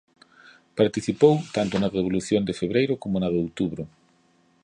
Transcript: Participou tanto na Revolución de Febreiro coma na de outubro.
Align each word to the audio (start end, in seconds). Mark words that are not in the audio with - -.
Participou 0.79 1.33
tanto 1.55 1.75
na 1.77 1.93
Revolución 1.97 2.41
de 2.45 2.57
Febreiro 2.59 2.99
coma 3.01 3.19
na 3.21 3.29
de 3.33 3.39
outubro. 3.43 3.83